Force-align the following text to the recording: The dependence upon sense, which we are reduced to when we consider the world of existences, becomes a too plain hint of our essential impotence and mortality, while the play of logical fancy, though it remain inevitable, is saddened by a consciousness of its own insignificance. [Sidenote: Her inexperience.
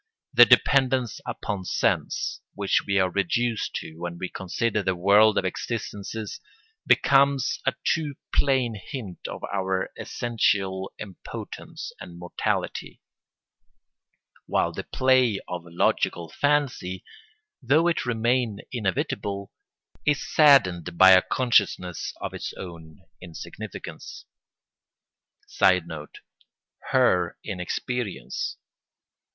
The 0.33 0.45
dependence 0.47 1.21
upon 1.27 1.63
sense, 1.63 2.41
which 2.55 2.81
we 2.87 2.97
are 2.97 3.11
reduced 3.11 3.75
to 3.75 3.97
when 3.97 4.17
we 4.17 4.29
consider 4.29 4.81
the 4.81 4.95
world 4.95 5.37
of 5.37 5.45
existences, 5.45 6.39
becomes 6.87 7.59
a 7.67 7.75
too 7.85 8.15
plain 8.33 8.73
hint 8.83 9.27
of 9.27 9.43
our 9.53 9.91
essential 9.95 10.91
impotence 10.97 11.91
and 11.99 12.17
mortality, 12.17 12.99
while 14.47 14.71
the 14.71 14.85
play 14.85 15.39
of 15.47 15.65
logical 15.67 16.29
fancy, 16.29 17.03
though 17.61 17.85
it 17.87 18.03
remain 18.03 18.61
inevitable, 18.71 19.51
is 20.03 20.27
saddened 20.33 20.97
by 20.97 21.11
a 21.11 21.21
consciousness 21.21 22.11
of 22.19 22.33
its 22.33 22.53
own 22.57 23.01
insignificance. 23.21 24.25
[Sidenote: 25.45 26.21
Her 26.89 27.37
inexperience. 27.43 28.57